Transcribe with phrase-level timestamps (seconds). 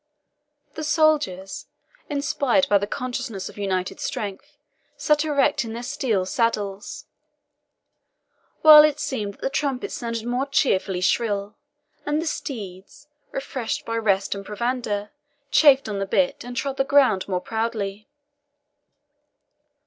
[0.73, 1.67] The soldiers,
[2.09, 4.57] inspired by the consciousness of united strength,
[4.97, 7.05] sat erect in their steel saddles;
[8.63, 11.55] while it seemed that the trumpets sounded more cheerfully shrill,
[12.03, 15.11] and the steeds, refreshed by rest and provender,
[15.51, 18.07] chafed on the bit, and trod the ground more proudly.